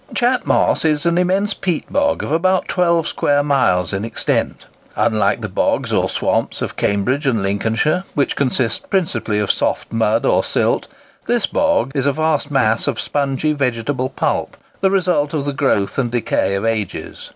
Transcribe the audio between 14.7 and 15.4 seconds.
the result